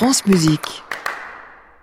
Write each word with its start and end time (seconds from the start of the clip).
France 0.00 0.24
Musique. 0.24 0.82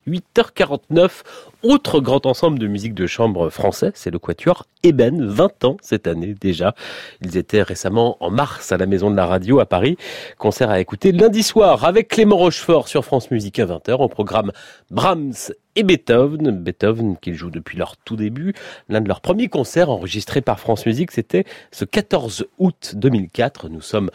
8h49, 0.07 1.21
autre 1.61 1.99
grand 1.99 2.25
ensemble 2.25 2.57
de 2.57 2.65
musique 2.65 2.95
de 2.95 3.05
chambre 3.05 3.51
français, 3.51 3.91
c'est 3.93 4.09
le 4.09 4.17
Quatuor 4.17 4.65
Eben, 4.81 5.23
20 5.23 5.65
ans 5.65 5.77
cette 5.81 6.07
année 6.07 6.33
déjà. 6.33 6.73
Ils 7.21 7.37
étaient 7.37 7.61
récemment 7.61 8.17
en 8.19 8.31
mars 8.31 8.71
à 8.71 8.77
la 8.77 8.87
Maison 8.87 9.11
de 9.11 9.15
la 9.15 9.27
Radio 9.27 9.59
à 9.59 9.67
Paris. 9.67 9.97
Concert 10.39 10.71
à 10.71 10.79
écouter 10.79 11.11
lundi 11.11 11.43
soir 11.43 11.83
avec 11.83 12.07
Clément 12.07 12.37
Rochefort 12.37 12.87
sur 12.87 13.05
France 13.05 13.29
Musique 13.29 13.59
à 13.59 13.65
20h. 13.65 14.01
au 14.01 14.07
programme 14.07 14.51
Brahms 14.89 15.51
et 15.75 15.83
Beethoven. 15.83 16.51
Beethoven 16.51 17.17
qu'ils 17.17 17.35
jouent 17.35 17.51
depuis 17.51 17.77
leur 17.77 17.97
tout 17.97 18.15
début. 18.15 18.55
L'un 18.89 19.01
de 19.01 19.07
leurs 19.07 19.21
premiers 19.21 19.49
concerts 19.49 19.91
enregistrés 19.91 20.41
par 20.41 20.59
France 20.59 20.85
Musique, 20.85 21.11
c'était 21.11 21.45
ce 21.71 21.85
14 21.85 22.47
août 22.57 22.93
2004. 22.95 23.69
Nous 23.69 23.81
sommes 23.81 24.09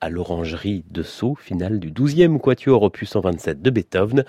à 0.00 0.10
l'orangerie 0.10 0.84
de 0.90 1.02
Sceaux, 1.02 1.34
finale 1.34 1.80
du 1.80 1.90
12e 1.90 2.38
Quatuor 2.38 2.82
opus 2.82 3.10
127 3.10 3.62
de 3.62 3.70
Beethoven 3.70 4.24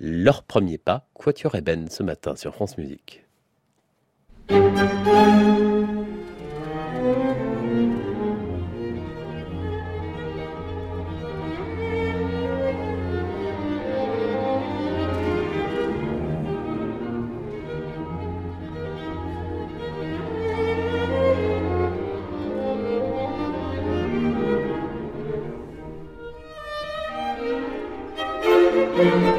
leur 0.00 0.42
premier 0.42 0.78
pas, 0.78 1.06
Quatuor 1.14 1.56
Eben, 1.56 1.88
ce 1.88 2.02
matin 2.02 2.36
sur 2.36 2.54
France 2.54 2.78
Musique. 2.78 3.24
Thank 28.98 29.38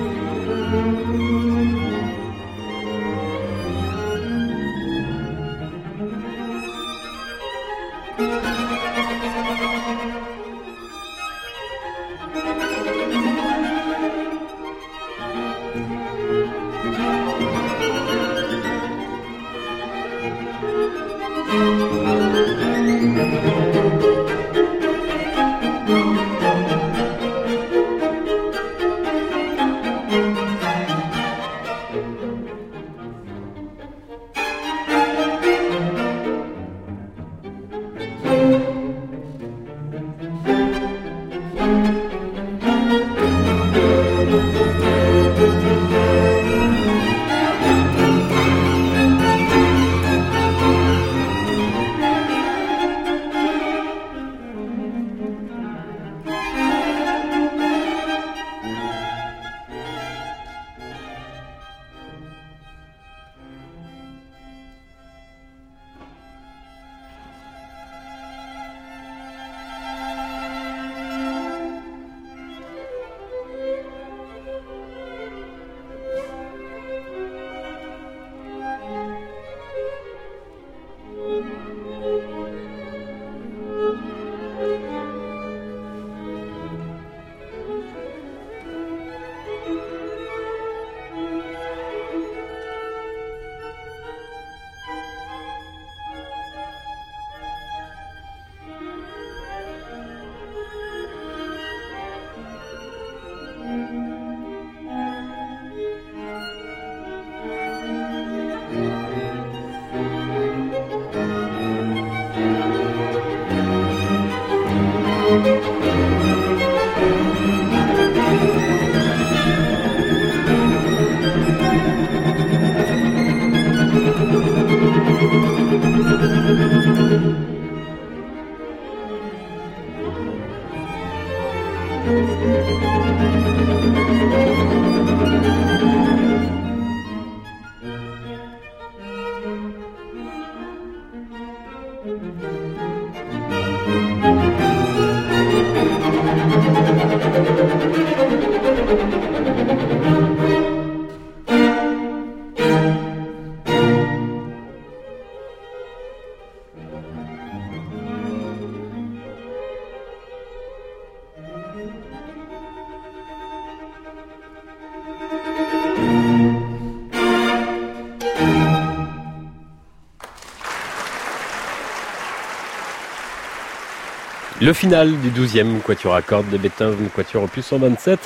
Le 174.61 174.73
final 174.73 175.11
du 175.21 175.31
12e 175.31 175.81
Quatuor 175.81 176.13
à 176.13 176.21
cordes 176.21 176.47
de 176.51 176.57
Beethoven, 176.57 177.09
Quatuor 177.09 177.45
opus 177.45 177.65
127. 177.65 178.19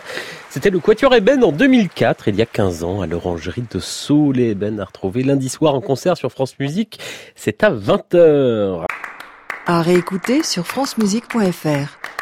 C'était 0.49 0.69
le 0.69 0.79
Quatuor 0.79 1.15
Eben 1.15 1.41
en 1.45 1.53
2004, 1.53 2.27
il 2.27 2.35
y 2.35 2.41
a 2.41 2.45
15 2.45 2.83
ans, 2.83 2.99
à 2.99 3.07
l'orangerie 3.07 3.63
de 3.71 3.79
Sceaux. 3.79 4.33
Les 4.33 4.49
Eben 4.49 4.81
à 4.81 4.83
retrouver 4.83 5.23
lundi 5.23 5.47
soir 5.47 5.75
en 5.75 5.79
concert 5.79 6.17
sur 6.17 6.33
France 6.33 6.59
Musique. 6.59 6.99
C'est 7.35 7.63
à 7.63 7.71
20h. 7.71 8.83
À 9.65 9.81
réécouter 9.81 10.43
sur 10.43 10.67
francemusique.fr. 10.67 12.14